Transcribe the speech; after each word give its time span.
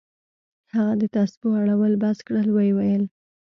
هغه 0.73 0.93
د 1.01 1.03
تسبو 1.15 1.49
اړول 1.61 1.93
بس 2.03 2.17
كړل 2.27 2.47
ويې 2.55 2.71
ويل. 2.77 3.03